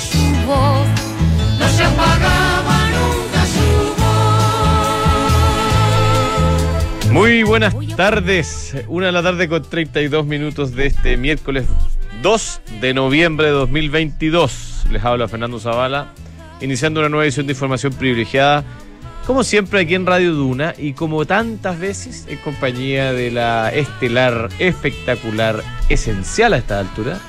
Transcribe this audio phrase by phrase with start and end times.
[0.00, 0.88] su voz,
[1.58, 3.94] no se apagaba nunca su
[7.02, 7.12] voz.
[7.12, 8.74] Muy buenas tardes.
[8.88, 11.66] Una de la tarde con 32 minutos de este miércoles
[12.22, 14.86] 2 de noviembre de 2022.
[14.90, 16.14] Les habla Fernando Zavala,
[16.62, 18.64] iniciando una nueva edición de información privilegiada,
[19.26, 24.48] como siempre aquí en Radio Duna y como tantas veces en compañía de la estelar,
[24.58, 27.20] espectacular, esencial a esta altura,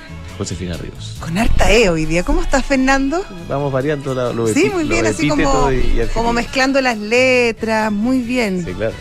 [0.42, 1.18] Josefina Ríos.
[1.20, 2.24] Con harta E hoy día.
[2.24, 3.24] ¿Cómo estás, Fernando?
[3.48, 7.92] Vamos variando la- los Sí, muy bien, así como, y- y como mezclando las letras,
[7.92, 8.66] muy bien.
[8.66, 8.94] Sí, claro.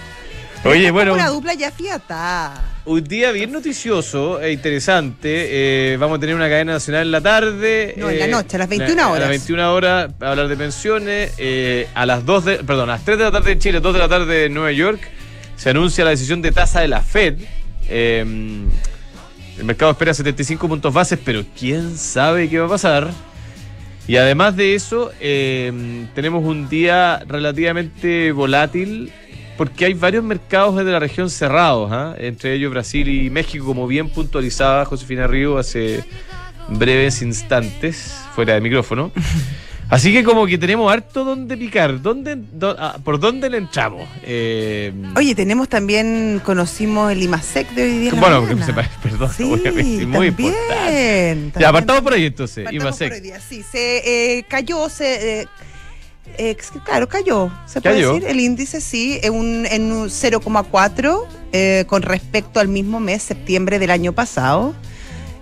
[0.65, 2.67] Oye, bueno, una dupla ya fiatada.
[2.85, 5.93] Un día bien noticioso e interesante.
[5.93, 7.95] Eh, vamos a tener una cadena nacional en la tarde.
[7.97, 9.21] No, en la eh, noche, a las 21 A horas.
[9.21, 11.33] las 21 horas, a hablar de pensiones.
[11.39, 13.95] eh, a las 2 de, perdón, a las 3 de la tarde en Chile, 2
[13.95, 15.01] de la tarde en Nueva York,
[15.57, 17.39] se anuncia la decisión de tasa de la Fed.
[19.61, 23.11] Eh, el mercado espera 75 puntos bases, pero quién sabe qué va a pasar.
[24.09, 29.13] Y además de eso, eh, tenemos un día relativamente volátil
[29.57, 32.15] porque hay varios mercados de la región cerrados, ¿ah?
[32.19, 36.03] entre ellos Brasil y México, como bien puntualizaba Josefina Río hace
[36.69, 39.13] breves instantes, fuera de micrófono.
[39.91, 42.01] Así que como que tenemos harto donde picar.
[42.01, 44.09] ¿Dónde, dó- ah, ¿Por dónde le entramos?
[44.23, 48.11] Eh, Oye, tenemos también, conocimos el IMASEC de hoy día.
[48.11, 48.83] en la bueno, que mañana.
[48.85, 51.61] se- perdón, Sí, obviamente, muy también, importante.
[51.61, 52.69] Ya, apartamos por ahí entonces.
[52.73, 53.09] Imasec.
[53.09, 55.41] por hoy día, Sí, se eh, cayó, se.
[55.43, 55.47] eh,
[56.39, 58.11] eh, claro, cayó, se Cayó.
[58.13, 58.31] puede decir.
[58.31, 63.81] El índice sí, en un, en un 0,4 eh, con respecto al mismo mes, septiembre
[63.81, 64.73] del año pasado.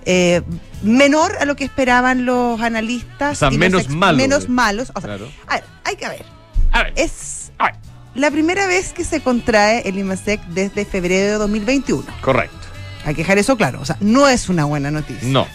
[0.05, 0.43] Eh,
[0.83, 3.33] menor a lo que esperaban los analistas.
[3.33, 4.17] O sea, y menos ex- malo.
[4.17, 4.91] Menos malos.
[4.95, 5.29] O sea, Claro.
[5.47, 6.25] a ver, hay que ver.
[6.73, 7.75] A ver, Es a ver.
[8.15, 12.05] la primera vez que se contrae el IMASEC desde febrero de 2021.
[12.21, 12.57] Correcto.
[13.05, 13.81] Hay que dejar eso claro.
[13.81, 15.29] O sea, no es una buena noticia.
[15.29, 15.47] No.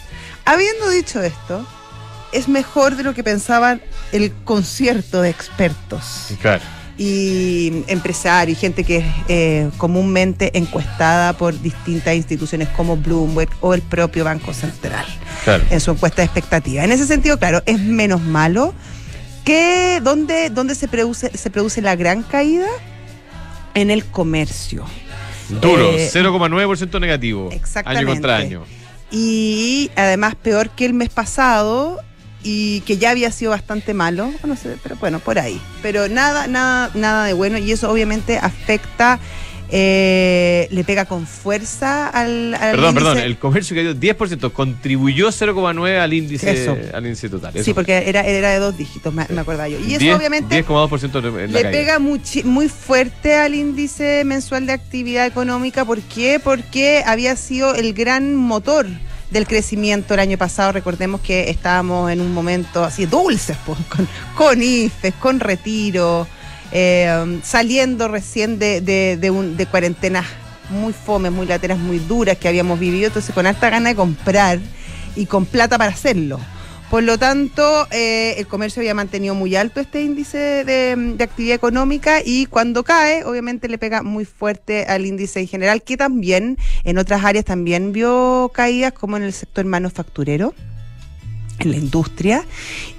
[0.44, 1.66] Habiendo dicho esto,
[2.32, 3.80] es mejor de lo que pensaban
[4.12, 6.62] el concierto de expertos Claro.
[6.96, 13.74] Y empresarios y gente que es eh, comúnmente encuestada por distintas instituciones como Bloomberg o
[13.74, 15.04] el propio Banco Central
[15.44, 15.64] Claro.
[15.70, 16.84] en su encuesta de expectativa.
[16.84, 18.72] En ese sentido, claro, es menos malo
[19.44, 22.66] que donde, donde se, produce, se produce la gran caída
[23.74, 24.84] en el comercio.
[25.48, 27.50] Duro, Eh, 0,9% negativo.
[27.52, 27.98] Exactamente.
[28.00, 28.62] Año contra año.
[29.10, 32.00] y además peor que el mes pasado
[32.44, 35.60] y que ya había sido bastante malo, no sé, pero bueno, por ahí.
[35.82, 39.18] Pero nada, nada, nada de bueno y eso obviamente afecta,
[39.76, 45.98] eh, le pega con fuerza al, al Perdón, perdón, el comercio cayó 10%, contribuyó 0,9
[45.98, 46.76] al índice Eso.
[46.92, 47.52] al índice total.
[47.64, 49.78] Sí, porque era, era de dos dígitos, me, me acordaba yo.
[49.80, 51.70] Y eso 10, obviamente 10,2% en la le caída.
[51.70, 55.84] pega muchi- muy fuerte al índice mensual de actividad económica.
[55.84, 56.38] ¿Por qué?
[56.44, 58.86] Porque había sido el gran motor
[59.34, 60.72] del crecimiento el año pasado.
[60.72, 66.26] Recordemos que estábamos en un momento así dulces, pues, con, con IFES, con retiro,
[66.72, 70.24] eh, saliendo recién de, de, un- de cuarentenas
[70.70, 73.08] muy fomes, muy lateras, muy duras que habíamos vivido.
[73.08, 74.58] Entonces, con harta gana de comprar
[75.14, 76.40] y con plata para hacerlo.
[76.94, 81.56] Por lo tanto, eh, el comercio había mantenido muy alto este índice de, de actividad
[81.56, 86.56] económica y cuando cae, obviamente le pega muy fuerte al índice en general, que también
[86.84, 90.54] en otras áreas también vio caídas, como en el sector manufacturero
[91.58, 92.44] en la industria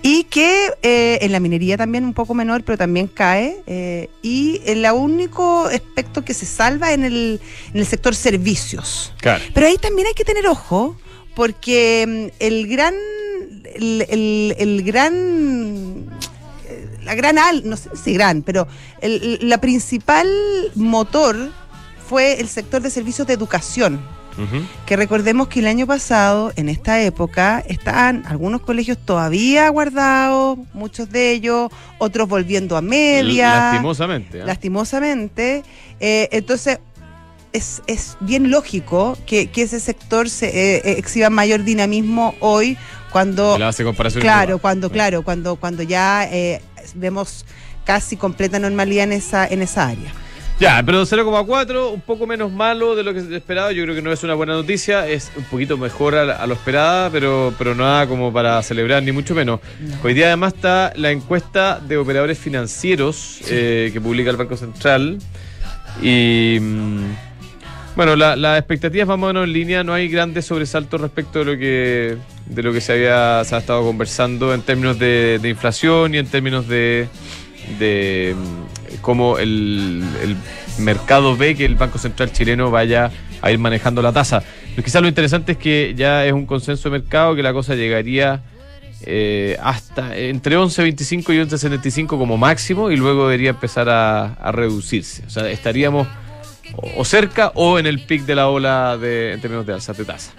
[0.01, 4.59] y que eh, en la minería también un poco menor pero también cae eh, y
[4.65, 7.39] el único aspecto que se salva en el,
[7.73, 9.41] en el sector servicios Claro.
[9.53, 10.97] pero ahí también hay que tener ojo,
[11.35, 12.95] porque mm, el gran.
[13.75, 15.13] El, el- el gran.
[16.67, 18.67] eh, La gran al, no sé si gran, pero
[19.01, 20.27] el- la principal
[20.75, 21.51] motor
[22.09, 23.99] fue el sector de servicios de educación.
[24.85, 31.09] Que recordemos que el año pasado, en esta época, estaban algunos colegios todavía guardados, muchos
[31.09, 34.41] de ellos, otros volviendo a media Lastimosamente.
[34.41, 34.45] ¿ah?
[34.45, 35.63] lastimosamente.
[36.01, 36.79] Eh, entonces,
[37.53, 42.77] es, es bien lógico que, que ese sector se eh, eh, exhiba mayor dinamismo hoy
[43.15, 46.61] cuando la base de comparación claro cuando claro cuando cuando ya eh,
[46.95, 47.45] vemos
[47.85, 50.11] casi completa normalidad en esa en esa área
[50.59, 53.73] Ya, pero 0,4, un poco menos malo de lo que se esperaba.
[53.73, 55.05] Yo creo que no es una buena noticia.
[55.05, 59.11] Es un poquito mejor a, a lo esperada, pero, pero nada como para celebrar, ni
[59.11, 59.59] mucho menos.
[60.01, 65.19] Hoy día además está la encuesta de operadores financieros eh, que publica el Banco Central.
[66.01, 67.03] Y mm,
[67.95, 69.83] bueno, la- las expectativas más o menos en línea.
[69.83, 73.57] No hay grandes sobresaltos respecto de lo que de lo que se había se ha
[73.59, 77.07] estado conversando en términos de, inflación y en términos de
[77.79, 80.35] de mm, cómo el, el
[80.83, 83.09] mercado ve que el Banco Central chileno vaya
[83.41, 84.43] a ir manejando la tasa.
[84.83, 88.41] Quizás lo interesante es que ya es un consenso de mercado que la cosa llegaría
[89.01, 95.23] eh, hasta entre 11.25 y 11.75 como máximo y luego debería empezar a, a reducirse.
[95.25, 96.07] O sea, estaríamos
[96.77, 99.93] o, o cerca o en el pic de la ola de, en términos de alza
[99.93, 100.31] de tasa.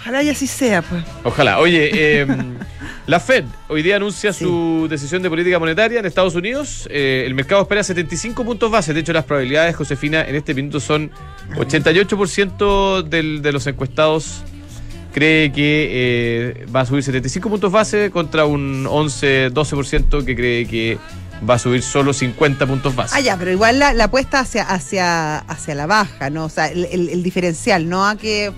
[0.00, 1.04] Ojalá y así sea, pues.
[1.24, 1.58] Ojalá.
[1.58, 2.26] Oye, eh,
[3.06, 4.44] la Fed hoy día anuncia Sí.
[4.44, 6.88] su decisión de política monetaria en Estados Unidos.
[6.90, 8.94] Eh, el mercado espera 75 puntos base.
[8.94, 11.10] De hecho, las probabilidades, Josefina, en este minuto son
[11.54, 14.42] 88% del- de los encuestados
[15.12, 20.98] cree que eh, va a subir 75 puntos base contra un 11-12% que cree que
[21.48, 23.14] va a subir solo 50 puntos base.
[23.16, 26.44] Ah, ya, pero igual la, la apuesta hacia, hacia, hacia la baja, ¿no?
[26.44, 28.52] O sea, el, el- el diferencial, no a que.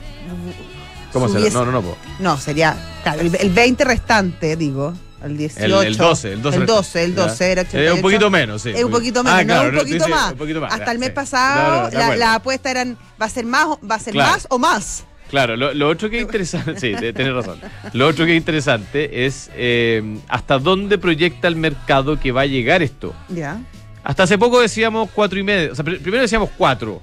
[1.13, 1.49] ¿Cómo será?
[1.51, 1.83] No, no, no.
[1.83, 1.97] po.
[2.21, 2.77] No, sería.
[3.03, 4.95] Claro, el, el 20 restante, digo.
[5.23, 5.65] El 18.
[5.83, 6.57] El, el 12, el 12.
[6.59, 7.47] El 12, el 12 Ya.
[7.53, 7.95] era Eh, 88.
[7.95, 8.71] un poquito menos, sí.
[8.75, 10.33] Es un poquito menos, Ah, claro, no un poquito dice más.
[10.33, 13.45] un poquito más, Hasta el mes pasado, de la, la apuesta eran, ¿va a ser
[13.47, 14.33] más, va a ser Claro.
[14.33, 15.05] más o más?
[15.33, 17.59] Claro, lo, lo otro que es interesante, sí, tenés razón.
[17.95, 22.47] Lo otro que es interesante es eh, hasta dónde proyecta el mercado que va a
[22.47, 23.13] llegar esto.
[23.29, 23.59] Ya.
[24.05, 27.01] Hasta hace poco decíamos cuatro y medio, o sea, pr- primero decíamos cuatro.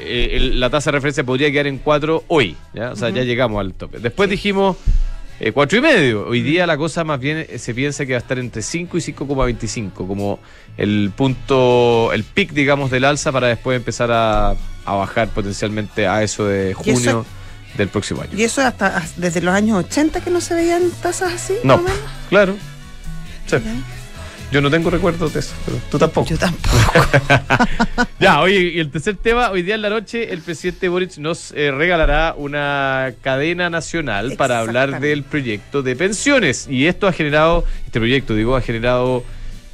[0.00, 2.90] Eh, el- la tasa de referencia podría quedar en cuatro hoy, ¿ya?
[2.90, 4.00] o sea, ya llegamos al tope.
[4.00, 4.76] Después dijimos
[5.38, 6.26] eh, cuatro y medio.
[6.26, 8.96] Hoy día la cosa más bien eh, se piensa que va a estar entre 5
[8.98, 10.40] y 5,25, como
[10.76, 14.50] el punto, el pic, digamos, del alza para después empezar a,
[14.84, 17.26] a bajar potencialmente a eso de ¿Y eso junio
[17.76, 18.32] del próximo año.
[18.36, 21.54] ¿Y eso hasta desde los años 80 que no se veían tasas así?
[21.64, 21.98] No, menos?
[22.28, 22.56] claro.
[23.46, 23.56] Sí.
[24.50, 26.28] Yo no tengo recuerdos de eso, pero tú tampoco.
[26.28, 26.78] Yo tampoco.
[28.20, 31.52] Ya, oye, y el tercer tema, hoy día en la noche el presidente Boric nos
[31.52, 36.66] eh, regalará una cadena nacional para hablar del proyecto de pensiones.
[36.70, 39.24] Y esto ha generado, este proyecto, digo, ha generado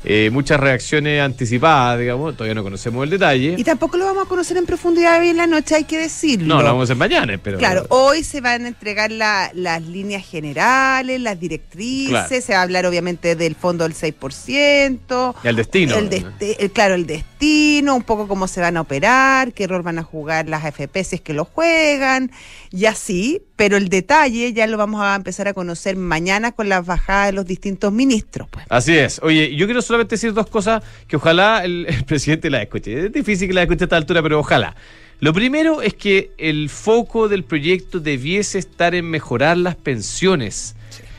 [0.04, 3.54] eh, muchas reacciones anticipadas, digamos, todavía no conocemos el detalle.
[3.58, 6.46] Y tampoco lo vamos a conocer en profundidad hoy en la noche, hay que decirlo.
[6.56, 7.58] No, lo vamos a hacer mañana, pero...
[7.58, 12.42] Claro, hoy se van a entregar la- las líneas generales, las directrices, Claro.
[12.42, 15.34] se va a hablar obviamente del fondo del 6%.
[15.44, 15.96] Y al destino.
[15.96, 19.82] El desti- el- claro, el destino, un poco cómo se van a operar, qué rol
[19.82, 22.30] van a jugar las AFP si es que lo juegan,
[22.70, 26.84] y así, pero el detalle ya lo vamos a empezar a conocer mañana con las
[26.86, 28.48] bajadas de los distintos ministros.
[28.50, 28.64] Pues.
[28.68, 29.20] Así es.
[29.22, 33.06] Oye, yo quiero solamente decir dos cosas que ojalá el, el presidente las escuche.
[33.06, 34.74] Es difícil que las escuche a esta altura, pero ojalá.
[35.20, 40.74] Lo primero es que el foco del proyecto debiese estar en mejorar las pensiones.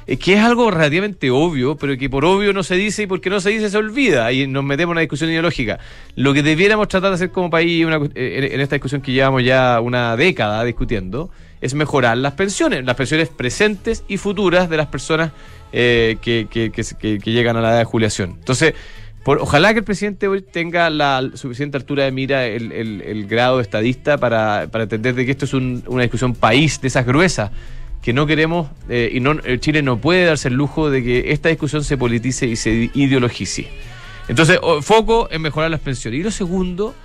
[0.07, 3.29] Eh, Que es algo relativamente obvio, pero que por obvio no se dice y porque
[3.29, 5.77] no se dice se olvida y nos metemos en una discusión ideológica.
[6.15, 9.11] Lo que debiéramos tratar de hacer como país una eh, en, en esta discusión que
[9.11, 11.29] llevamos ya una década discutiendo
[11.61, 15.31] es mejorar las pensiones, las pensiones presentes y futuras de las personas
[15.71, 16.47] eh, que,
[17.25, 18.35] llegan a la edad de jubilación.
[18.39, 18.73] Entonces,
[19.23, 23.63] por, ojalá que el presidente hoy tenga la suficiente altura de mira, el, grado de
[23.63, 27.51] estadista para, entender de que esto es un- una discusión país de esas gruesas
[28.01, 31.31] que no queremos eh, y no, eh, Chile no puede darse el lujo de que
[31.31, 33.67] esta discusión se politice y se ideologice.
[34.27, 36.19] Entonces, foco en mejorar las pensiones.
[36.19, 36.95] Y lo segundo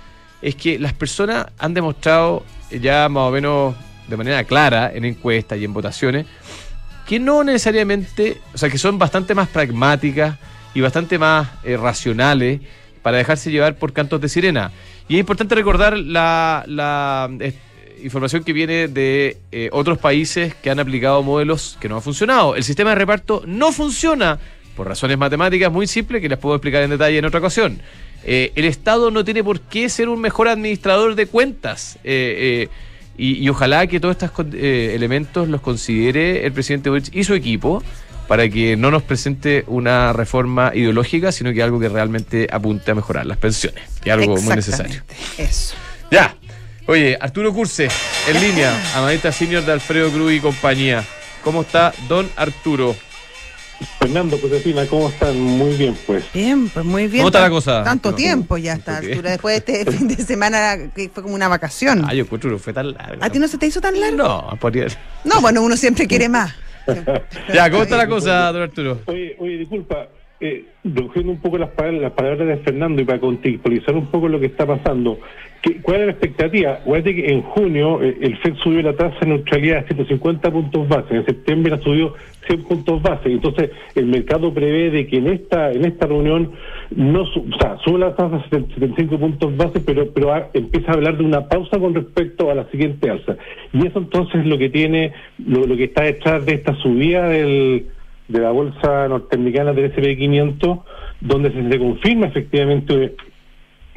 [0.41, 3.75] es que las personas han demostrado ya más o menos
[4.07, 6.25] de manera clara en encuestas y en votaciones
[7.07, 10.37] que no necesariamente, o sea, que son bastante más pragmáticas
[10.73, 12.59] y bastante más eh, racionales
[13.01, 14.71] para dejarse llevar por cantos de sirena.
[15.07, 17.53] Y es importante recordar la, eh,
[18.03, 22.57] información que viene de eh, otros países que han aplicado modelos que no han funcionado.
[22.57, 24.37] El sistema de reparto no funciona
[24.75, 27.81] por razones matemáticas muy simples que las puedo explicar en detalle en otra ocasión.
[28.23, 31.97] El Estado no tiene por qué ser un mejor administrador de cuentas.
[33.17, 37.33] Y, y ojalá que todos estos eh, elementos los considere el presidente Boric y su
[37.33, 37.83] equipo
[38.27, 42.95] para que no nos presente una reforma ideológica, sino que algo que realmente apunte a
[42.95, 45.01] mejorar las pensiones, que es algo muy necesario.
[45.37, 45.75] Eso.
[46.11, 46.35] Ya.
[46.87, 47.89] Oye, Arturo Curse,
[48.29, 51.03] en línea, amadita senior de Alfredo Cruz y compañía.
[51.43, 52.95] ¿Cómo está don Arturo?
[53.99, 55.39] Fernando, Josefina, ¿cómo están?
[55.39, 56.25] Muy bien, pues.
[56.33, 57.21] Bien, pues muy bien.
[57.21, 57.83] ¿Cómo está la cosa?
[57.83, 58.15] Tanto No.
[58.15, 59.05] tiempo ya a esta Ok.
[59.05, 62.03] altura, después de este fin de semana que fue como una vacación.
[62.07, 63.23] Ah, yo encuentro que fue tan largo.
[63.23, 64.17] ¿A ti no se te hizo tan largo?
[64.17, 64.87] No, podría...
[65.23, 66.53] No, bueno, uno siempre quiere más.
[67.53, 69.01] Ya, ¿cómo está la cosa, don Arturo?
[69.07, 70.07] Oye, oye, disculpa,
[70.39, 74.27] eh, recogiendo un poco las palabras, las palabras de Fernando y para contextualizar un poco
[74.29, 75.27] lo que está pasando, ¿qué-
[75.81, 76.73] ¿cuál es la expectativa?
[76.73, 80.87] Acuérdate que en junio eh, el FED subió la tasa de neutralidad a 150 puntos
[80.87, 82.13] base, en septiembre la subió
[82.47, 86.51] 100 puntos base, entonces el mercado prevé de que en esta en esta reunión
[86.95, 91.17] no o sea, sube la tasa a 75 puntos base, pero pero empieza a hablar
[91.17, 93.35] de una pausa con respecto a la siguiente alza.
[93.73, 95.13] Y eso entonces lo que tiene,
[95.45, 97.87] lo, que está detrás de esta subida del
[98.27, 100.81] de la bolsa norteamericana del SP500,
[101.21, 103.15] donde se, se confirma efectivamente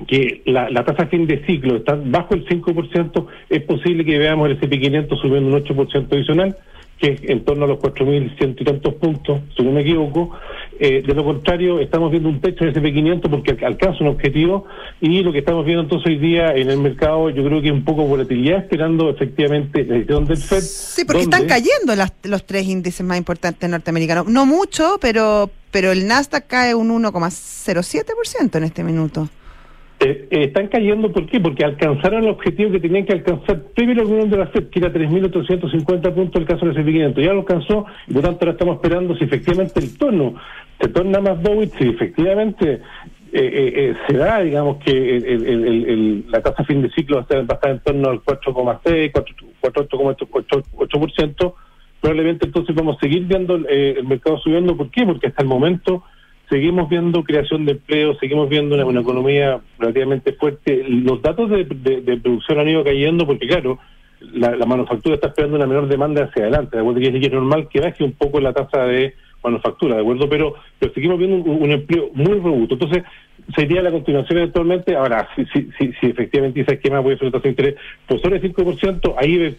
[0.07, 4.49] que la, la tasa fin de ciclo está bajo el 5%, es posible que veamos
[4.51, 6.57] el SP500 subiendo un 8% adicional,
[6.99, 10.39] que es en torno a los 4.100 y tantos puntos, si no me equivoco.
[10.79, 14.09] Eh, de lo contrario, estamos viendo un techo en ese P500 porque alca- alcanza un
[14.09, 14.67] objetivo
[15.01, 17.73] y lo que estamos viendo entonces hoy día en el mercado, yo creo que es
[17.73, 20.61] un poco volatilidad, esperando efectivamente la decisión del FED.
[20.61, 24.27] Sí, porque donde- están cayendo las- los tres índices más importantes norteamericanos.
[24.29, 29.29] No mucho, pero, pero el Nasdaq cae un 1,07% en este minuto.
[30.03, 31.39] Eh, eh, están cayendo, ¿por qué?
[31.41, 34.79] Porque alcanzaron el objetivo que tenían que alcanzar primero el gobierno de la FED, que
[34.79, 37.23] era 3.850 puntos el caso del S&P500.
[37.23, 40.37] Ya lo alcanzó, y por tanto ahora estamos esperando si efectivamente el tono
[40.81, 42.81] se torna más dovish, si efectivamente eh,
[43.33, 47.39] eh, eh, se da, digamos, que el- la tasa fin de ciclo va a estar,
[47.43, 49.13] va a estar en torno al 4,6,
[49.61, 51.55] 4,8%,
[52.01, 54.77] probablemente entonces vamos a seguir viendo el mercado subiendo.
[54.77, 55.05] ¿Por qué?
[55.05, 56.03] Porque hasta el momento
[56.51, 60.85] seguimos viendo creación de empleo, seguimos viendo una, economía relativamente fuerte.
[60.87, 63.79] Los datos de, de- producción han ido cayendo porque, claro,
[64.33, 66.77] la, manufactura está esperando una menor demanda hacia adelante.
[66.77, 70.29] De acuerdo que es normal que baje un poco la tasa de manufactura, ¿de acuerdo?
[70.29, 72.75] Pero, pero seguimos viendo un, empleo muy robusto.
[72.75, 73.05] Entonces,
[73.55, 74.97] sería la continuación eventualmente.
[74.97, 77.75] Ahora, si, si, si, si efectivamente ese esquema puede ser una tasa de interés
[78.07, 79.57] por sobre el 5%, ahí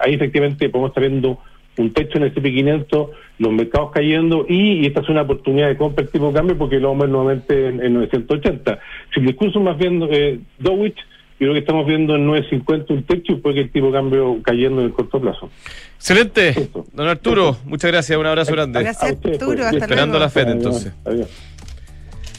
[0.00, 1.40] ahí efectivamente podemos estar viendo
[1.78, 3.08] un techo en el CP500,
[3.38, 6.58] los mercados cayendo y, y esta es una oportunidad de compra el tipo de cambio
[6.58, 8.78] porque lo vamos a ver nuevamente en, en 980.
[9.14, 10.96] Si el discurso más bien eh, Dowich,
[11.40, 13.92] yo creo que estamos viendo en 950 un techo y después que el tipo de
[13.92, 15.48] cambio cayendo en el corto plazo.
[15.96, 16.48] Excelente.
[16.48, 16.84] Eso.
[16.92, 18.18] Don Arturo, muchas gracias.
[18.18, 18.82] Un abrazo grande.
[18.82, 19.64] Gracias, Arturo.
[19.64, 20.24] Hasta Esperando luego.
[20.24, 20.92] la FED, Adiós, entonces.
[21.04, 21.28] adiós.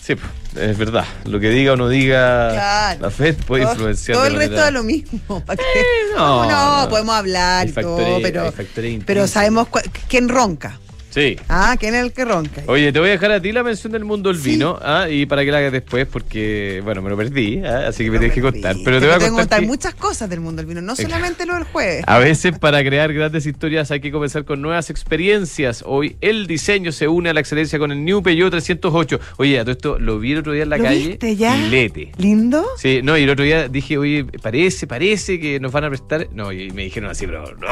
[0.01, 1.05] Sí, pues, es verdad.
[1.25, 2.99] Lo que diga o no diga Claro.
[3.01, 4.17] la FED puede Todo- influenciar.
[4.17, 5.43] Todo el resto da lo mismo.
[5.45, 5.83] ¿para qué?
[6.15, 6.89] no, no, no.
[6.89, 8.53] podemos hablar y todo, pero,
[9.05, 9.67] pero sabemos
[10.07, 10.79] quién ronca.
[11.09, 11.37] Sí.
[11.49, 12.61] Ah, quién es el que ronca.
[12.67, 14.51] Oye, te voy a dejar a ti la mención del mundo del Sí.
[14.51, 18.03] vino ah, y para que la hagas después porque, bueno, me lo perdí, ah, así
[18.03, 18.75] que me tienes que contar.
[18.83, 21.55] Pero te voy a contar, que muchas cosas del mundo del vino, no solamente lo
[21.55, 22.03] del jueves.
[22.07, 25.83] a veces para crear grandes historias hay que comenzar con nuevas experiencias.
[25.85, 29.19] Hoy el diseño se une a la excelencia con el New Peugeot 308.
[29.37, 31.07] Oye, a todo esto lo vi el otro día en la ¿Lo calle.
[31.07, 31.55] viste ya?
[31.55, 32.11] Filete.
[32.17, 32.65] ¿Lindo?
[32.77, 36.27] Sí, no, y el otro día dije, oye, parece, parece que nos van a prestar.
[36.33, 37.67] No, y me dijeron así, pero no,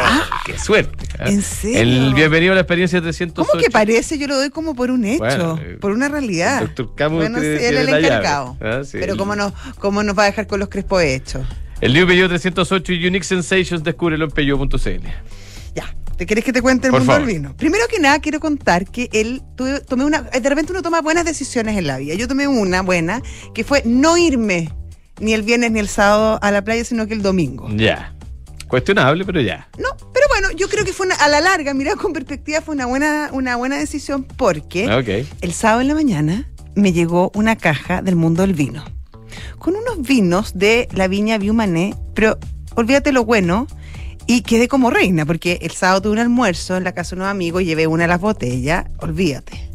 [0.46, 1.06] qué suerte.
[1.14, 1.24] ¿ah?
[1.26, 1.30] Ah.
[1.30, 1.80] ¿en serio?
[1.80, 3.27] El bienvenido a la experiencia 308.
[3.34, 4.18] ¿Cómo que parece?
[4.18, 6.62] Yo lo doy como por un hecho, Bueno, eh, por una realidad.
[6.62, 8.58] el doctor Camus bueno, sí, él el encargado.
[8.62, 11.46] Ah, sí, Pero el- ¿cómo nos, ¿cómo nos va a dejar con los crespos hechos?
[11.82, 15.08] El New Peugeot 308 y Unique Sensations, descúbrelo en peugeot.cl.
[15.76, 17.28] Ya, ¿te quieres que te cuente el Por mundo favor.
[17.28, 17.56] del vino?
[17.56, 20.22] Primero que nada, quiero contar que él tuve- tomé una.
[20.24, 22.16] De repente uno toma buenas decisiones en la vida.
[22.16, 23.22] Yo tomé una buena,
[23.54, 24.72] que fue no irme
[25.20, 27.70] ni el viernes ni el sábado a la playa, sino que el domingo.
[27.76, 28.14] Ya.
[28.68, 29.68] Cuestionable, pero ya.
[29.78, 32.76] No, pero bueno, yo creo que fue una- a la larga, mira, con perspectiva, fue
[32.76, 34.86] una buena, una buena decisión porque
[35.42, 38.84] el sábado en la mañana me llegó una caja del mundo del vino.
[39.58, 42.38] Con unos vinos de la viña Viumané, pero
[42.76, 43.68] olvídate lo bueno.
[44.30, 47.32] Y quedé como reina, porque el sábado tuve un almuerzo en la casa de unos
[47.32, 49.70] amigos, llevé una de las botellas, olvídate.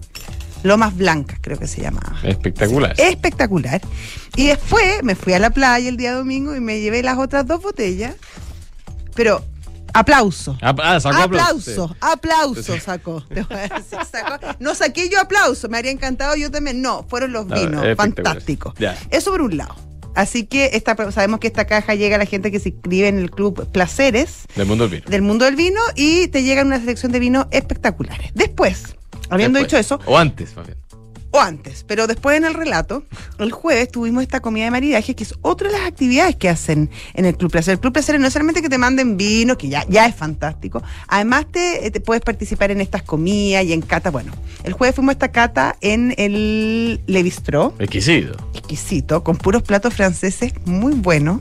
[0.62, 2.18] Lomas Blancas, creo que se llamaba.
[2.22, 2.94] Espectacular.
[3.00, 3.80] Espectacular.
[4.36, 7.46] Y después me fui a la playa el día domingo y me llevé las otras
[7.46, 8.14] dos botellas.
[9.14, 9.44] Pero,
[9.94, 10.56] aplauso.
[10.62, 11.96] Ah, sacó Aplauso, aplauso.
[12.00, 13.22] aplauso sacó.
[13.28, 14.46] Te voy a decir, sacó.
[14.58, 16.80] No saqué yo aplauso, me habría encantado yo también.
[16.82, 17.96] No, fueron los No, vinos, espectacular.
[17.96, 18.74] fantásticos.
[18.78, 18.96] Ya.
[19.10, 19.74] Eso por un lado.
[20.14, 23.16] Así que esta, sabemos que esta caja llega a la gente que se inscribe en
[23.18, 25.10] el club Placeres Del mundo del vino.
[25.10, 28.30] del mundo del vino y te llega una selección de vinos espectaculares.
[28.34, 28.94] Después,
[29.30, 29.82] habiendo Después.
[29.84, 30.76] dicho eso, O antes, bien.
[31.34, 33.04] O antes, pero después en el relato,
[33.38, 36.90] el jueves tuvimos esta comida de maridaje, que es otra de las actividades que hacen
[37.14, 37.72] en el Club Placer.
[37.72, 40.82] El Club Placer no es solamente que te manden vino, que ya, ya es fantástico,
[41.08, 44.10] además te, te puedes participar en estas comidas y en cata.
[44.10, 44.32] Bueno,
[44.64, 48.36] el jueves fuimos a esta cata en el Le Bistrot, Exquisito.
[48.54, 51.40] exquisito, con puros platos franceses muy buenos.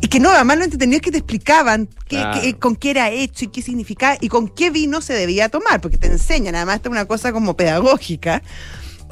[0.00, 2.40] Y que no, además lo entretenido es que te explicaban qué- Claro.
[2.40, 5.80] qué- con qué era hecho y qué significaba y con qué vino se debía tomar,
[5.80, 8.42] porque te enseñan, además esta es una cosa como pedagógica.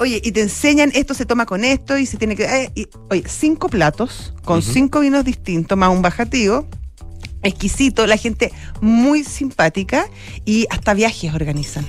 [0.01, 2.45] Oye, y te enseñan esto se toma con esto y se tiene que...
[2.45, 6.67] eh, y, oye, cinco platos con cinco vinos distintos, más un bajativo.
[7.43, 10.07] Exquisito, la gente muy simpática
[10.43, 11.85] y hasta viajes organizan.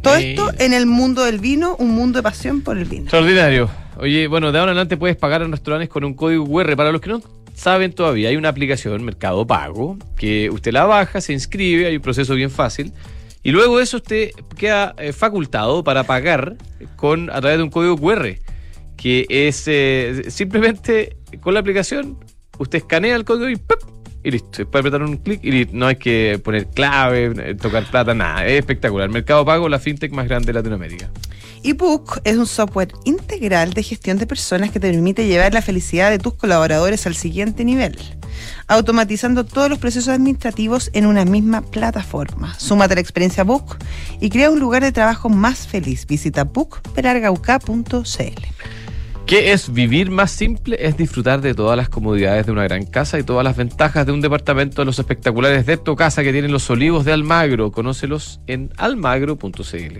[0.00, 3.02] Todo esto en el mundo del vino, un mundo de pasión por el vino.
[3.02, 3.68] Extraordinario.
[3.98, 6.74] Oye, bueno, de ahora en adelante puedes pagar en restaurantes con un código QR.
[6.76, 7.20] Para los que no
[7.54, 12.02] saben todavía, hay una aplicación, Mercado Pago, que usted la baja, se inscribe, hay un
[12.02, 12.94] proceso bien fácil.
[13.42, 16.56] Y luego eso usted queda eh, facultado para pagar
[16.96, 18.36] con a través de un código QR,
[18.96, 22.18] que es eh, simplemente con la aplicación,
[22.58, 23.99] usted escanea el código y ¡pum!
[24.22, 24.68] Y listo.
[24.68, 28.46] Puede apretar un clic y no hay que poner clave, eh, tocar plata, nada.
[28.46, 29.08] Es espectacular.
[29.08, 31.10] Mercado Pago, la fintech más grande de Latinoamérica.
[31.62, 36.10] eBook es un software integral de gestión de personas que te permite llevar la felicidad
[36.10, 37.98] de tus colaboradores al siguiente nivel,
[38.66, 42.58] automatizando todos los procesos administrativos en una misma plataforma.
[42.58, 43.76] Súmate a la experiencia Book
[44.20, 46.06] y crea un lugar de trabajo más feliz.
[46.06, 48.79] Visita bookpelargauca.cl.
[49.30, 50.76] ¿Qué es vivir más simple?
[50.80, 54.10] Es disfrutar de todas las comodidades de una gran casa y todas las ventajas de
[54.10, 57.70] un departamento de los espectaculares de tu casa que tienen los olivos de Almagro.
[57.70, 59.98] Conócelos en almagro.cl.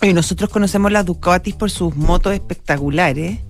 [0.00, 3.40] Y nosotros conocemos las Ducatis por sus motos espectaculares,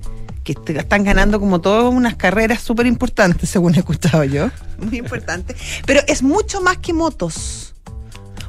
[0.43, 4.49] que est- están ganando como todas unas carreras súper importantes, según he escuchado yo.
[4.79, 5.55] Muy importante.
[5.87, 7.73] Pero es mucho más que motos.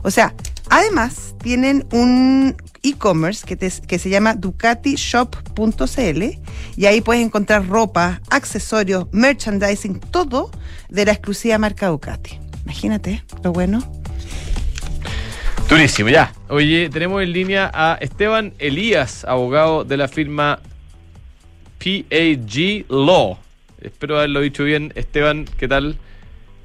[0.02, 0.34] O sea,
[0.72, 2.56] además tienen un
[2.90, 6.24] e-commerce que, te- que se llama ducatishop.cl
[6.78, 10.52] y ahí puedes encontrar ropa, accesorios, merchandising, todo
[10.90, 12.40] de la exclusiva marca Ducati.
[12.64, 13.82] Imagínate lo bueno.
[15.70, 16.34] Durísimo, ya.
[16.50, 20.60] Oye, tenemos en línea a Esteban Elías, abogado de la firma
[21.78, 23.38] PAG Law.
[23.80, 24.92] Espero haberlo dicho bien.
[24.96, 25.98] Esteban, ¿qué tal?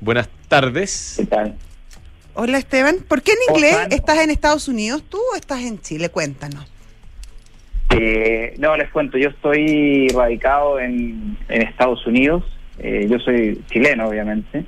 [0.00, 1.14] Buenas tardes.
[1.18, 1.54] ¿Qué tal?
[2.36, 5.80] Hola Esteban, ¿por qué en ¿Cómo inglés estás en Estados Unidos tú o estás en
[5.80, 6.08] Chile?
[6.08, 6.66] Cuéntanos.
[7.90, 12.42] Eh, no, les cuento, yo estoy radicado en, en Estados Unidos.
[12.80, 14.64] Eh, yo soy chileno, obviamente.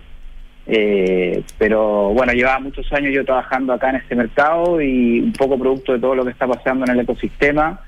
[0.68, 5.58] Eh, pero bueno, llevaba muchos años yo trabajando acá en este mercado y un poco
[5.58, 7.80] producto de todo lo que está pasando en el ecosistema,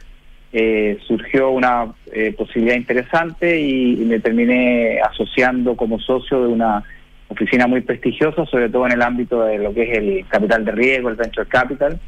[0.53, 6.83] eh, surgió una eh, posibilidad interesante y, y me terminé asociando como socio de una
[7.29, 10.73] oficina muy prestigiosa, sobre todo en el ámbito de lo que es el capital de
[10.73, 12.01] riesgo, el venture capital,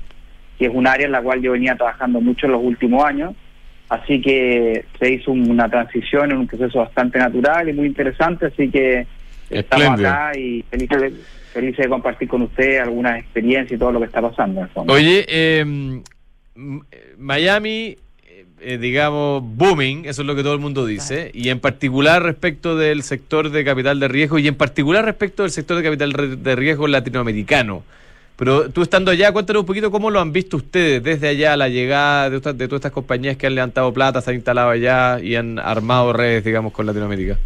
[0.58, 3.34] que es un área en la cual yo venía trabajando mucho en los últimos años.
[3.88, 8.70] Así que se hizo una transición en un proceso bastante natural y muy interesante, así
[8.70, 9.06] que
[9.50, 11.12] estamos acá y felices de,
[11.52, 14.72] felices de compartir con ustedes algunas experiencias y todo lo que está pasando en el
[14.72, 14.92] fondo.
[14.92, 16.02] Oye, eh, m-
[17.18, 17.96] Miami,
[18.62, 22.76] eh, digamos, booming, eso es lo que todo el mundo dice, y en particular respecto
[22.76, 26.56] del sector de capital de riesgo y en particular respecto del sector de capital de
[26.56, 27.82] riesgo latinoamericano.
[28.36, 31.68] Pero tú estando allá, cuéntanos un poquito cómo lo han visto ustedes desde allá, la
[31.68, 35.34] llegada de, de todas estas compañías que han levantado plata, se han instalado allá y
[35.34, 37.38] han armado redes, digamos, con Latinoamérica.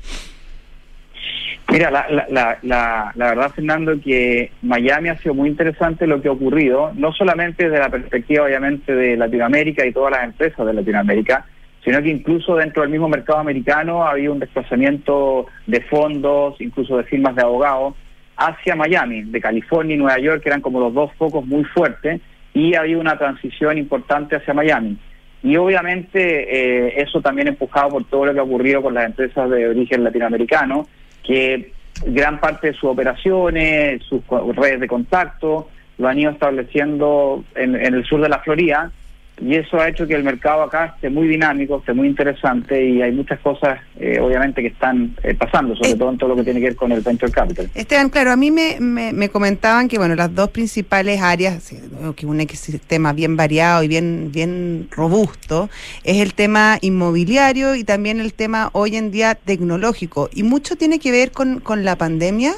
[1.75, 6.29] Mira, la, la, la, la, verdad, Fernando, que Miami ha sido muy interesante lo que
[6.29, 10.73] ha ocurrido, no solamente desde la perspectiva, obviamente, de Latinoamérica y todas las empresas de
[10.73, 11.47] Latinoamérica,
[11.85, 17.03] sino que incluso dentro del mismo mercado americano había un desplazamiento de fondos, incluso de
[17.03, 17.97] firmas de abogados,
[18.37, 22.21] hacia Miami, de California y Nueva York, que eran como los dos focos muy fuertes,
[22.53, 24.97] y había una transición importante hacia Miami.
[25.43, 29.51] Y obviamente eh, eso también empujado por todo lo que ha ocurrido con las empresas
[29.51, 30.87] de origen latinoamericano,
[31.25, 31.73] que
[32.07, 34.23] gran parte de sus operaciones, sus
[34.55, 38.93] redes de contacto, lo han ido estableciendo en, en el sur de la Florida
[39.41, 43.03] y eso ha hecho que el mercado acá esté muy dinámico, esté muy interesante y
[43.03, 45.97] hay muchas cosas eh, obviamente que están eh, pasando, sobre Eh.
[45.97, 47.69] todo en todo lo que tiene que ver con el venture capital.
[47.75, 51.73] Esteban, claro, a mí me, me, me comentaban que bueno, las dos principales áreas,
[52.17, 55.69] que un ecosistema bien variado y bien, bien robusto,
[56.05, 60.31] es el tema inmobiliario y también el tema hoy en día tecnológico.
[60.33, 62.53] Y mucho tiene que ver con, con la pandemia,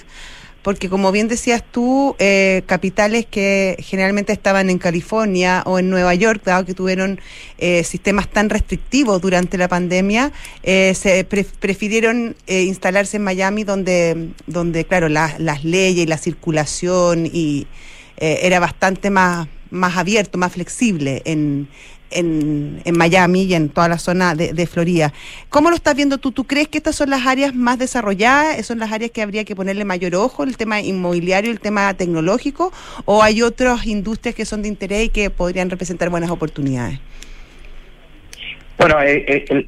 [0.67, 6.13] porque como bien decías tú, eh, capitales que generalmente estaban en California o en Nueva
[6.17, 7.21] York, dado que tuvieron
[7.59, 10.33] eh, sistemas tan restrictivos durante la pandemia,
[10.65, 16.07] eh, se pre- prefirieron eh, instalarse en Miami, donde, donde claro, la- las leyes y
[16.09, 17.69] la circulación y
[18.17, 21.69] eh, era bastante más, más abierto, más flexible en,
[22.11, 25.13] en, en Miami y en toda la zona de, de Florida.
[25.49, 26.33] ¿Cómo lo estás viendo tú?
[26.33, 28.65] ¿Tú crees que estas son las áreas más desarrolladas?
[28.67, 32.73] ¿Son las áreas que habría que ponerle mayor ojo, el tema inmobiliario, el tema tecnológico?
[33.05, 36.99] ¿O hay otras industrias que son de interés y que podrían representar buenas oportunidades?
[38.79, 39.67] Bueno, eh, eh, el,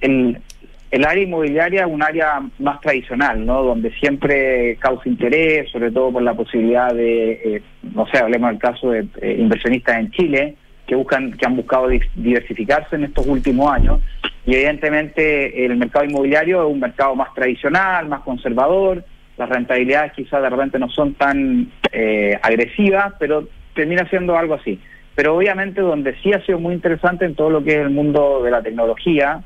[0.91, 3.63] el- área inmobiliaria es un área más tradicional, ¿no?
[3.63, 7.63] Donde siempre causa interés, sobre todo por la posibilidad de, eh,
[7.95, 10.57] no sé, hablemos del caso de eh, inversionistas en Chile
[10.89, 14.01] que buscan, que han buscado di- diversificarse en estos últimos años.
[14.47, 19.05] Y evidentemente el mercado inmobiliario es un mercado más tradicional, más conservador.
[19.37, 24.81] Las rentabilidades quizás de repente no son tan eh, agresivas, pero termina siendo algo así.
[25.15, 28.43] Pero obviamente donde sí ha sido muy interesante en todo lo que es el mundo
[28.43, 29.43] de la tecnología,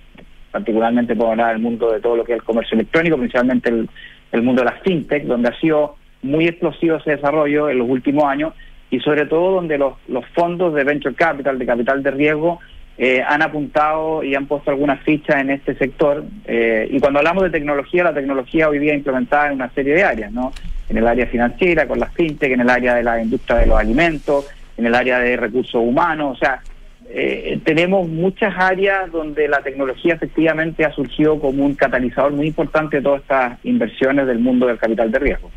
[0.52, 3.88] particularmente por hablar del mundo de todo lo que es el comercio electrónico, principalmente el,
[4.30, 8.24] el mundo de las fintech, donde ha sido muy explosivo ese desarrollo en los últimos
[8.24, 8.54] años
[8.92, 12.60] y sobre todo donde los, los fondos de venture capital, de capital de riesgo,
[12.98, 16.22] eh, han apuntado y han puesto algunas fichas en este sector.
[16.44, 20.04] Eh, y cuando hablamos de tecnología, la tecnología hoy día implementada en una serie de
[20.04, 20.52] áreas, ¿no?
[20.90, 23.78] en el área financiera, con las fintech, en el área de la industria de los
[23.78, 26.60] alimentos, en el área de recursos humanos, o sea,
[27.08, 32.98] eh, tenemos muchas áreas donde la tecnología efectivamente ha surgido como un catalizador muy importante
[32.98, 35.50] de todas estas inversiones del mundo del capital de riesgo.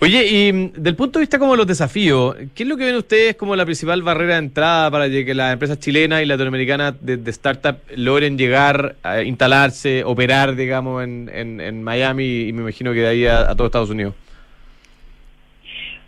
[0.00, 2.96] Oye, y mm, del punto de vista como los desafíos, ¿qué es lo que ven
[2.96, 7.16] ustedes como la principal barrera de entrada para que las empresas chilenas y latinoamericanas de,
[7.16, 12.92] de startup logren llegar a instalarse, operar, digamos, en, en, en Miami y me imagino
[12.92, 14.14] que de ahí a, a todo Estados Unidos?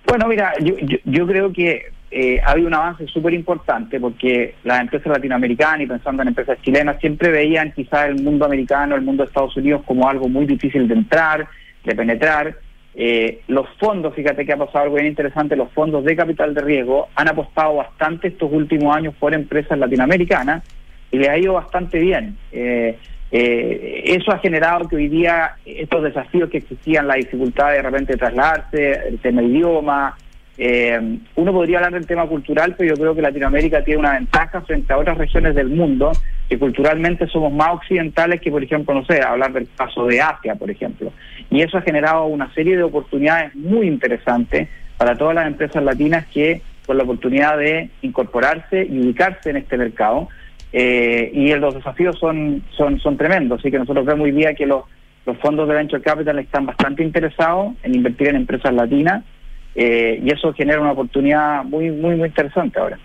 [0.07, 4.57] Bueno, mira, yo, yo, yo creo que eh, ha habido un avance súper importante porque
[4.65, 9.01] las empresas latinoamericanas y pensando en empresas chilenas siempre veían quizás el mundo americano, el
[9.01, 11.49] mundo de Estados Unidos como algo muy difícil de entrar,
[11.85, 12.55] de penetrar.
[12.95, 16.61] Eh, los fondos, fíjate que ha pasado algo bien interesante, los fondos de capital de
[16.61, 20.63] riesgo han apostado bastante estos últimos años por empresas latinoamericanas
[21.11, 22.37] y les ha ido bastante bien.
[22.53, 22.99] Eh,
[23.31, 28.13] eh, eso ha generado que hoy día estos desafíos que existían, la dificultad de, repente
[28.13, 30.17] de trasladarse, el tema idioma,
[30.65, 34.61] eh, uno podría hablar del tema cultural, pero yo creo que Latinoamérica tiene una ventaja
[34.61, 36.13] frente a otras regiones del mundo,
[36.49, 40.55] que culturalmente somos más occidentales que, por ejemplo, no sé, hablar del caso de Asia,
[40.55, 41.13] por ejemplo.
[41.51, 46.27] Y eso ha generado una serie de oportunidades muy interesantes para todas las empresas latinas
[46.27, 50.29] que con la oportunidad de incorporarse y ubicarse en este mercado.
[50.73, 54.67] Eh, y los desafíos son, son, son tremendos, así que nosotros vemos hoy día que
[54.67, 54.85] los,
[55.27, 59.25] los fondos de Venture Capital están bastante interesados en invertir en empresas latinas
[59.75, 62.99] eh, y eso genera una oportunidad muy, muy, muy interesante ahora.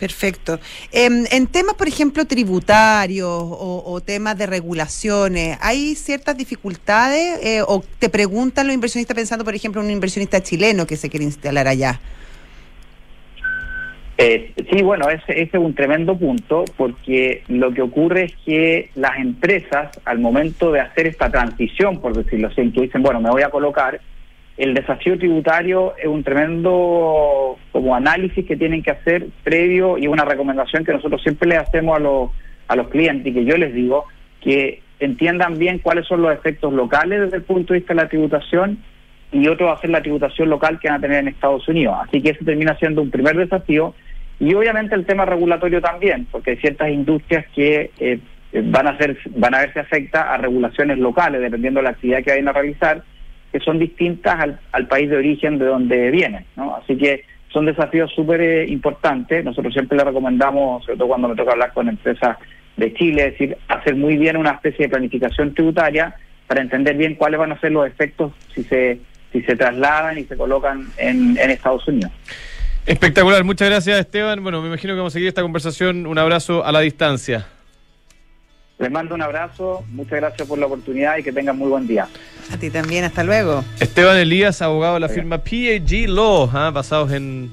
[0.00, 0.58] Perfecto.
[0.92, 7.60] Eh, en temas, por ejemplo, tributarios o, o, temas de regulaciones, ¿hay ciertas dificultades eh,
[7.66, 11.26] o te preguntan los inversionistas pensando, por ejemplo, en un inversionista chileno que se quiere
[11.26, 12.00] instalar allá?
[14.22, 18.90] Eh, sí, bueno, ese, ese, es un tremendo punto porque lo que ocurre es que
[18.94, 23.30] las empresas, al momento de hacer esta transición, por decirlo así, que dicen, bueno, me
[23.30, 24.00] voy a colocar,
[24.60, 30.26] el desafío tributario es un tremendo como análisis que tienen que hacer previo y una
[30.26, 32.30] recomendación que nosotros siempre le hacemos a los,
[32.68, 34.04] a los clientes y que yo les digo
[34.42, 38.08] que entiendan bien cuáles son los efectos locales desde el punto de vista de la
[38.10, 38.78] tributación
[39.32, 41.96] y otro va a ser la tributación local que van a tener en Estados Unidos.
[42.06, 43.94] Así que eso termina siendo un primer desafío
[44.38, 48.20] y obviamente el tema regulatorio también, porque hay ciertas industrias que eh,
[48.52, 52.32] van a ser, van a verse afecta a regulaciones locales, dependiendo de la actividad que
[52.32, 53.02] vayan a realizar,
[53.52, 56.44] que son distintas al, país de origen de donde vienen.
[56.56, 56.76] ¿no?
[56.76, 59.44] Así que son desafíos súper eh, importantes.
[59.44, 62.36] Nosotros siempre le recomendamos, sobre todo cuando me toca hablar con empresas
[62.76, 66.14] de Chile, es decir, hacer muy bien una especie de planificación tributaria
[66.46, 68.98] para entender bien cuáles van a ser los efectos si se
[69.32, 72.10] si se trasladan y se colocan en, en Estados Unidos.
[72.84, 74.42] Espectacular, muchas gracias Esteban.
[74.42, 76.06] Bueno, me imagino que vamos a seguir esta conversación.
[76.06, 77.46] Un abrazo a la distancia.
[78.80, 82.08] Les mando un abrazo, muchas gracias por la oportunidad y que tengan muy buen día.
[82.50, 83.62] A ti también, hasta luego.
[83.78, 86.70] Esteban Elías, abogado de la firma PAG Law, ¿eh?
[86.72, 87.50] basados en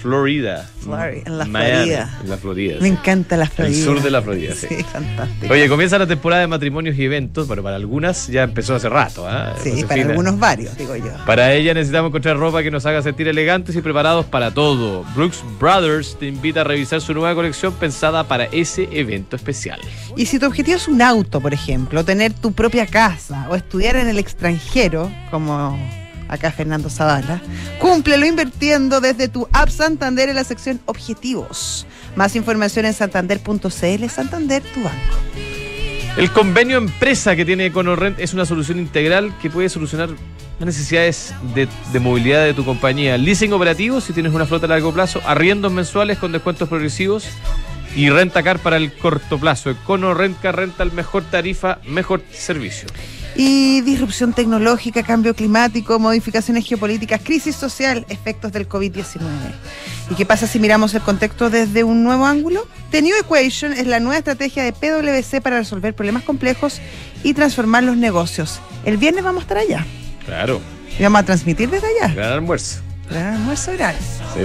[0.00, 0.68] Florida.
[0.80, 2.18] Florida en la Miami, Florida.
[2.22, 2.76] En la Florida.
[2.80, 3.76] Me encanta la Florida.
[3.76, 4.66] El sur de la Florida, sí.
[4.68, 5.52] Sí, fantástico.
[5.52, 9.28] Oye, comienza la temporada de matrimonios y eventos, pero para algunas ya empezó hace rato.
[9.28, 9.52] ¿eh?
[9.62, 9.88] Sí, Josefina.
[9.88, 11.12] para algunos varios, digo yo.
[11.26, 15.04] Para ella necesitamos encontrar ropa que nos haga sentir elegantes y preparados para todo.
[15.14, 19.80] Brooks Brothers te invita a revisar su nueva colección pensada para ese evento especial.
[20.16, 23.96] Y si tu objetivo es un auto, por ejemplo, tener tu propia casa o estudiar
[23.96, 25.78] en el extranjero, como
[26.30, 27.42] acá Fernando Zavala,
[27.78, 31.86] cúmplelo invirtiendo desde tu app Santander en la sección Objetivos.
[32.16, 35.16] Más información en santander.cl, Santander, tu banco.
[36.16, 40.10] El convenio empresa que tiene EconoRent es una solución integral que puede solucionar
[40.58, 43.16] las necesidades de, movilidad de tu compañía.
[43.16, 47.28] Leasing operativo si tienes una flota a largo plazo, arriendos mensuales con descuentos progresivos
[47.94, 49.70] y renta car para el corto plazo.
[49.70, 52.88] EconoRent Car renta el mejor tarifa, mejor servicio.
[53.36, 59.20] Y disrupción tecnológica, cambio climático, modificaciones geopolíticas, crisis social, efectos del COVID-19.
[60.10, 62.66] ¿Y qué pasa si miramos el contexto desde un nuevo ángulo?
[62.90, 66.80] The New Equation es la nueva estrategia de PwC para resolver problemas complejos
[67.22, 68.60] y transformar los negocios.
[68.84, 69.86] El viernes vamos a estar allá.
[70.26, 70.60] Claro.
[70.98, 72.14] Y vamos a transmitir desde allá.
[72.14, 72.80] Gran almuerzo.
[73.08, 74.18] Gran almuerzo gratis.
[74.34, 74.40] Sí.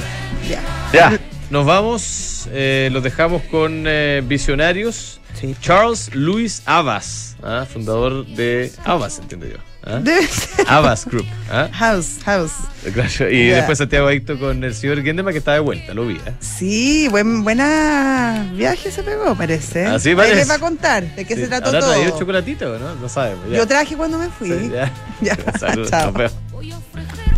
[0.49, 0.61] Ya.
[0.93, 1.19] Ya.
[1.49, 5.19] Nos vamos, eh, los dejamos con eh, visionarios.
[5.53, 5.55] Sí.
[5.61, 7.65] Charles Louis Abbas, ¿ah?
[7.71, 9.57] fundador de Abbas, entiendo yo.
[9.83, 9.99] ¿ah?
[10.01, 10.65] Debe ser.
[10.67, 11.25] Abbas Group.
[11.51, 11.69] ¿ah?
[11.73, 12.51] House, house.
[12.83, 13.31] Gracias.
[13.31, 13.57] Y Ya.
[13.57, 16.15] después Santiago Adicto con el señor Gendema que está de vuelta, lo vi.
[16.15, 16.33] ¿eh?
[16.39, 19.85] Sí, buen, buena viaje se pegó, parece.
[19.85, 20.35] Así Ahí parece.
[20.35, 21.41] les va a contar de qué Sí.
[21.41, 21.91] se trató ¿Habrá todo.
[21.93, 22.95] traído chocolatito no?
[22.95, 23.49] No sabemos.
[23.49, 23.57] ya.
[23.57, 24.49] Yo traje cuando me fui.
[24.49, 24.91] Sí, ya.
[25.21, 26.05] Ya, Saludos, chao.
[26.07, 26.33] nos vemos.
[26.51, 27.35] Voy a ofrecer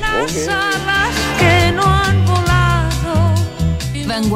[0.00, 3.34] las alas que no han volado.
[3.92, 4.26] Vengo